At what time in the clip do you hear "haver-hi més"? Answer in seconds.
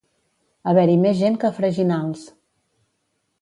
0.71-1.19